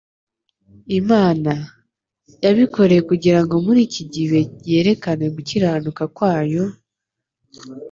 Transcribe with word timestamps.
Imana 0.99 1.51
«yabikoreye 2.43 3.01
kugira 3.09 3.39
ngo 3.43 3.55
muri 3.65 3.79
iki 3.87 4.03
gibe 4.13 4.41
yerekane 4.69 5.25
gukiranuka 5.35 6.03
kwayo, 6.15 6.63